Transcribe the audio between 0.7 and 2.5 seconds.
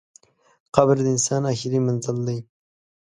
قبر د انسان اخري منزل دئ.